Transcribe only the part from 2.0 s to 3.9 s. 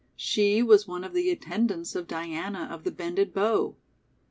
Diana of the Bended Bow.